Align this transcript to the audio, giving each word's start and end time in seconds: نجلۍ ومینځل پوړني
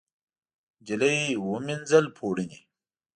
نجلۍ 0.81 1.19
ومینځل 1.47 2.05
پوړني 2.17 2.59